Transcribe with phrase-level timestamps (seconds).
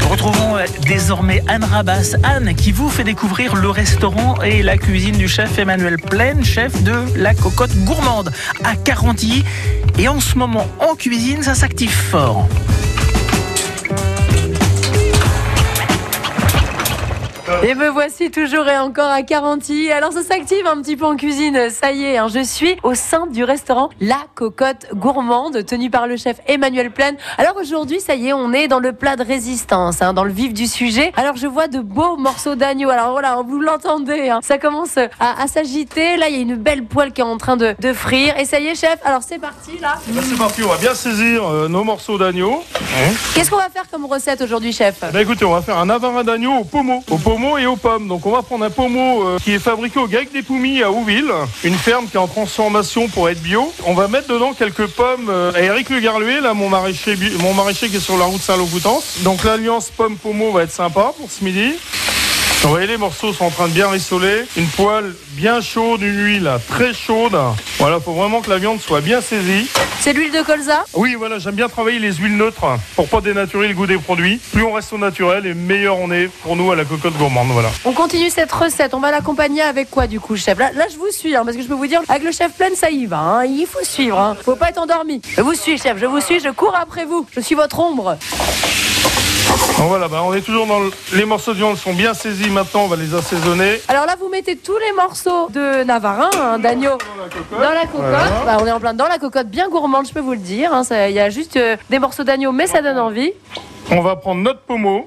[0.00, 2.14] Nous retrouvons euh, désormais Anne Rabas.
[2.22, 6.82] Anne qui vous fait découvrir le restaurant et la cuisine du chef Emmanuel Plaine, chef
[6.84, 8.30] de la cocotte gourmande
[8.62, 9.44] à Carantilly.
[9.98, 12.48] Et en ce moment, en cuisine, ça s'active fort.
[17.62, 19.90] Et me voici toujours et encore à Caranty.
[19.92, 22.28] Alors ça s'active un petit peu en cuisine, ça y est, hein.
[22.32, 27.16] je suis au sein du restaurant La Cocotte Gourmande, tenu par le chef Emmanuel Plaine.
[27.36, 30.32] Alors aujourd'hui, ça y est, on est dans le plat de résistance, hein, dans le
[30.32, 31.12] vif du sujet.
[31.18, 32.88] Alors je vois de beaux morceaux d'agneau.
[32.88, 34.40] Alors voilà, vous l'entendez, hein.
[34.42, 36.16] ça commence à, s'agiter.
[36.16, 38.38] Là, il y a une belle poêle qui est en train de, frire.
[38.38, 39.96] Et ça y est, chef, alors c'est parti là.
[40.06, 42.64] c'est parti, on va bien saisir euh, nos morceaux d'agneau.
[43.34, 45.00] Qu'est-ce qu'on va faire comme recette aujourd'hui, chef?
[45.12, 47.02] Bah, Écoutez, on va faire un avarin d'agneau au pommeau.
[47.10, 48.08] Au pommeau et aux pommes.
[48.08, 50.90] Donc on va prendre un pommeau euh, qui est fabriqué au Grec des Poumis à
[50.90, 51.32] Ouville,
[51.64, 53.72] une ferme qui est en transformation pour être bio.
[53.86, 57.52] On va mettre dedans quelques pommes euh, à Eric Le Garluet, là mon maraîcher, mon
[57.52, 59.22] maraîcher qui est sur la route Saint-Lô-Coutances.
[59.22, 61.74] Donc l'alliance pomme-pommeau va être sympa pour ce midi.
[62.64, 64.46] Vous voyez, les morceaux sont en train de bien rissoler.
[64.56, 67.36] Une poêle bien chaude, une huile très chaude.
[67.78, 69.68] Voilà, faut vraiment que la viande soit bien saisie.
[70.00, 72.64] C'est l'huile de colza Oui, voilà, j'aime bien travailler les huiles neutres
[72.96, 74.40] pour pas dénaturer le goût des produits.
[74.54, 77.48] Plus on reste au naturel et meilleur on est pour nous à la cocotte gourmande.
[77.48, 77.68] Voilà.
[77.84, 78.94] On continue cette recette.
[78.94, 80.58] On va l'accompagner avec quoi du coup, chef?
[80.58, 82.74] Là, je vous suis, hein, parce que je peux vous dire, avec le chef plein,
[82.74, 83.18] ça y va.
[83.18, 83.44] Hein.
[83.44, 84.18] Il faut suivre.
[84.18, 84.38] Hein.
[84.42, 85.20] Faut pas être endormi.
[85.36, 85.98] Je vous suis, chef.
[85.98, 86.40] Je vous suis.
[86.40, 87.26] Je cours après vous.
[87.30, 88.16] Je suis votre ombre.
[89.78, 90.80] Donc voilà, bah, on est toujours dans
[91.12, 93.80] les morceaux de viande sont bien saisis maintenant, on va les assaisonner.
[93.88, 96.98] Alors là, vous mettez tous les morceaux de navarin, hein, d'agneau,
[97.50, 98.44] dans la cocotte.
[98.46, 100.72] Bah, on est en plein dans la cocotte, bien gourmande, je peux vous le dire.
[100.72, 100.82] Hein.
[101.08, 103.32] Il y a juste euh, des morceaux d'agneau, mais ça donne envie.
[103.90, 105.06] On va prendre notre pommeau.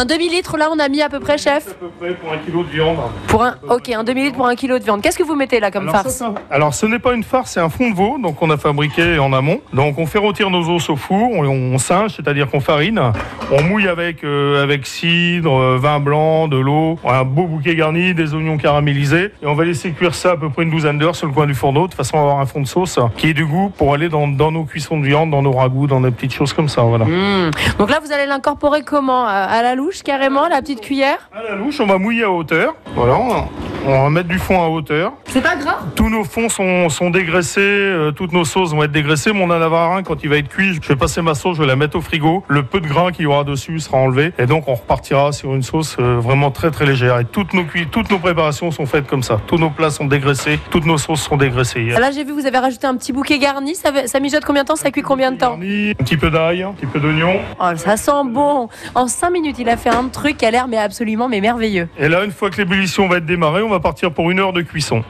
[0.00, 2.38] Un demi-litre, là, on a mis à peu près, chef À peu près pour un
[2.38, 2.96] kilo de viande.
[3.26, 5.02] Pour un, ok, un demi-litre pour un kilo de viande.
[5.02, 7.68] Qu'est-ce que vous mettez là comme farce Alors, ce n'est pas une farce, c'est un
[7.68, 9.60] fond de veau, donc on a fabriqué en amont.
[9.74, 13.12] Donc, on fait rôtir nos os au four, on, singe, c'est-à-dire qu'on farine.
[13.52, 18.14] On mouille avec, euh, avec cidre, euh, vin blanc, de l'eau, un beau bouquet garni,
[18.14, 19.34] des oignons caramélisés.
[19.42, 21.44] Et on va laisser cuire ça à peu près une douzaine d'heures sur le coin
[21.44, 23.92] du fourneau, de façon à avoir un fond de sauce qui ait du goût pour
[23.92, 26.80] aller dans, nos cuissons de viande, dans nos ragoûts, dans des petites choses comme ça.
[26.84, 27.04] Voilà.
[27.04, 27.50] Mmh.
[27.78, 31.28] Donc là, vous allez l'incorporer comment À la louche, carrément la petite cuillère?
[31.34, 32.76] À la louche, on va mouiller à hauteur.
[32.94, 33.48] Voilà,
[33.86, 35.12] va mettre du fond à hauteur.
[35.26, 38.92] C'est pas grave Tous nos fonds sont, sont dégraissés, euh, toutes nos sauces vont être
[38.92, 39.32] dégraissées.
[39.32, 41.76] Mon anavarin, quand il va être cuit, je vais passer ma sauce, je vais la
[41.76, 42.44] mettre au frigo.
[42.48, 44.32] Le peu de grain qu'il y aura dessus sera enlevé.
[44.38, 47.18] Et donc, on repartira sur une sauce euh, vraiment très très légère.
[47.18, 49.40] Et toutes nos, toutes nos préparations sont faites comme ça.
[49.46, 51.84] Tous nos plats sont dégraissés, toutes nos sauces sont dégraissées.
[51.84, 53.74] Là, j'ai vu, vous avez rajouté un petit bouquet garni.
[53.74, 54.76] Ça, ça mijote combien de temps?
[54.76, 55.54] Ça cuit combien de temps?
[55.54, 57.40] Un petit peu d'ail, un petit peu d'oignon.
[57.60, 58.68] Oh, ça sent bon.
[58.94, 61.88] En 5 minutes, il a fait un truc qui a l'air mais absolument mais merveilleux.
[61.98, 64.52] Et là, une fois que l'ébullition va être démarrée, on va partir pour une heure
[64.52, 65.02] de cuisson.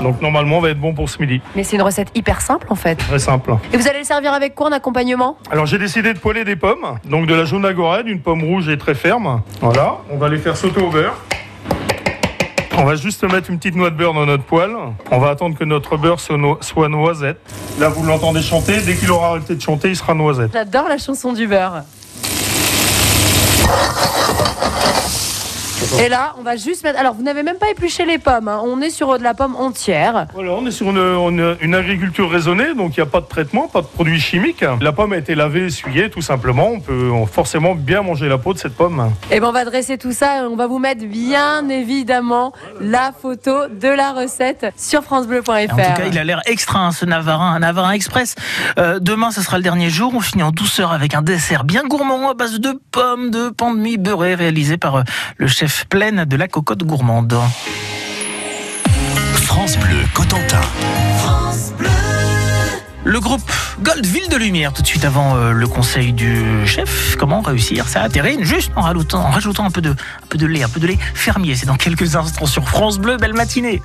[0.00, 1.42] Donc normalement, on va être bon pour ce midi.
[1.54, 2.96] Mais c'est une recette hyper simple en fait.
[2.96, 3.54] Très simple.
[3.72, 5.36] Et vous allez le servir avec quoi en accompagnement?
[5.50, 8.68] Alors j'ai décidé de poêler des pommes, donc de la jaune agorade, une pomme rouge
[8.68, 9.42] et très ferme.
[9.60, 11.16] Voilà, on va les faire sauter au beurre.
[12.78, 14.74] On va juste mettre une petite noix de beurre dans notre poêle.
[15.10, 17.38] On va attendre que notre beurre soit noisette.
[17.78, 18.80] Là, vous l'entendez chanter.
[18.80, 20.50] Dès qu'il aura arrêté de chanter, il sera noisette.
[20.54, 21.82] J'adore la chanson du beurre.
[25.98, 26.98] Et là, on va juste mettre.
[26.98, 28.48] Alors, vous n'avez même pas épluché les pommes.
[28.48, 28.60] Hein.
[28.64, 30.26] On est sur de la pomme entière.
[30.34, 33.80] Voilà, on est sur une, agriculture raisonnée, donc il n'y a pas de traitement, pas
[33.80, 34.64] de produits chimiques.
[34.80, 36.68] La pomme a été lavée, essuyée, tout simplement.
[36.68, 39.10] On peut forcément bien manger la peau de cette pomme.
[39.30, 40.46] Et eh ben, on va dresser tout ça.
[40.50, 45.50] On va vous mettre bien évidemment la photo de la recette sur FranceBleu.fr.
[45.50, 48.36] En tout cas, il a l'air extra, hein, ce Navarin, un Navarin Express.
[48.78, 50.12] Euh, demain, ce sera le dernier jour.
[50.14, 53.74] On finit en douceur avec un dessert bien gourmand à base de pommes, de pain
[53.74, 55.02] de mie beurré, réalisé par euh,
[55.36, 57.36] le chef pleine de la cocotte gourmande.
[59.34, 60.60] France Bleu Cotentin.
[61.18, 61.88] France Bleu.
[63.04, 63.42] Le groupe
[63.82, 67.16] Gold Ville de Lumière, tout de suite avant euh, le conseil du chef.
[67.16, 70.46] Comment réussir ça Terrine juste en rajoutant, en rajoutant un, peu de, un peu de
[70.46, 71.56] lait, un peu de lait fermier.
[71.56, 73.16] C'est dans quelques instants sur France Bleu.
[73.16, 73.82] Belle matinée.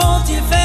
[0.00, 0.57] quand il fait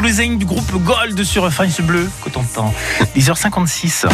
[0.00, 2.72] toulousain du groupe Gold sur France Bleu, Cotentin.
[3.16, 4.06] 10h56.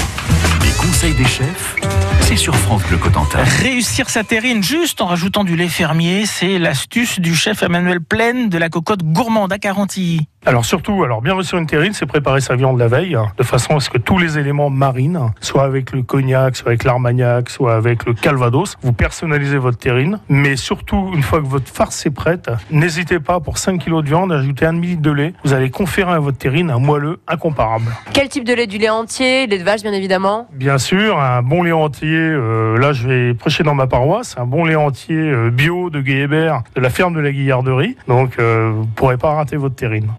[0.62, 1.76] Les conseils des chefs,
[2.22, 3.42] c'est sur France Bleu Cotentin.
[3.60, 8.48] Réussir sa terrine juste en rajoutant du lait fermier, c'est l'astuce du chef Emmanuel Plaine
[8.48, 10.26] de la cocotte gourmande à Carantilly.
[10.46, 13.42] Alors surtout, alors bien réussir une terrine, c'est préparer sa viande la veille, hein, de
[13.42, 17.48] façon à ce que tous les éléments marines, soit avec le cognac, soit avec l'armagnac,
[17.48, 20.20] soit avec le calvados, vous personnalisez votre terrine.
[20.28, 24.06] Mais surtout, une fois que votre farce est prête, n'hésitez pas pour 5 kg de
[24.06, 25.32] viande à ajouter un demi de lait.
[25.44, 27.86] Vous allez conférer à votre terrine un moelleux incomparable.
[28.12, 28.66] Quel type de lait?
[28.66, 32.76] Du lait entier, lait de vache bien évidemment Bien sûr, un bon lait entier, euh,
[32.78, 36.64] là je vais prêcher dans ma paroisse, un bon lait entier euh, bio de Guéhébert,
[36.74, 37.96] de la ferme de la Guillarderie.
[38.08, 40.10] Donc euh, vous ne pourrez pas rater votre terrine.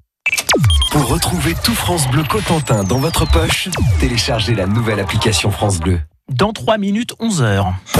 [0.96, 3.68] Pour retrouver tout France Bleu Cotentin dans votre poche,
[4.00, 6.00] téléchargez la nouvelle application France Bleu.
[6.32, 7.74] Dans 3 minutes, 11h.